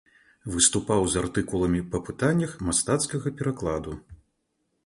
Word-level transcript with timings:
Выступаў 0.53 1.01
з 1.15 1.19
артыкуламі 1.23 1.81
па 1.93 2.01
пытаннях 2.07 2.57
мастацкага 2.71 3.27
перакладу. 3.43 3.93